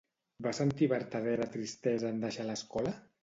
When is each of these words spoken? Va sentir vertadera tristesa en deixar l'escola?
Va 0.45 0.53
sentir 0.59 0.87
vertadera 0.93 1.47
tristesa 1.57 2.09
en 2.13 2.25
deixar 2.27 2.47
l'escola? 2.51 2.95